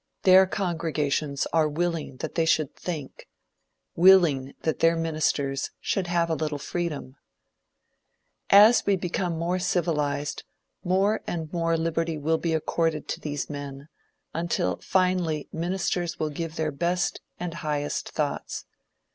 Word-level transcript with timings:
Their 0.23 0.47
congregations 0.47 1.45
are 1.53 1.69
willing 1.69 2.17
that 2.21 2.33
they 2.33 2.45
should 2.47 2.75
think 2.75 3.27
willing 3.95 4.55
that 4.61 4.79
their 4.79 4.95
ministers 4.95 5.69
should 5.79 6.07
have 6.07 6.27
a 6.27 6.33
little 6.33 6.57
freedom. 6.57 7.17
As 8.49 8.83
we 8.83 8.95
become 8.95 9.59
civilized, 9.59 10.43
more 10.83 11.21
and 11.27 11.53
more 11.53 11.77
liberty 11.77 12.17
will 12.17 12.39
be 12.39 12.53
accorded 12.55 13.07
to 13.09 13.19
these 13.19 13.47
men, 13.47 13.89
until 14.33 14.77
finally 14.77 15.47
ministers 15.53 16.17
will 16.17 16.31
give 16.31 16.55
their 16.55 16.71
best 16.71 17.21
and 17.39 17.53
highest 17.53 18.09
thoughts. 18.09 18.65